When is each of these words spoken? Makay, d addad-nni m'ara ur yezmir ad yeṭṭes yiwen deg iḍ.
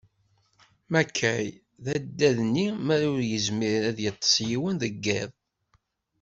Makay, 0.91 1.45
d 1.83 1.85
addad-nni 1.95 2.67
m'ara 2.85 3.07
ur 3.13 3.21
yezmir 3.31 3.81
ad 3.89 3.97
yeṭṭes 4.05 4.35
yiwen 4.49 4.75
deg 4.83 5.05
iḍ. 5.19 5.29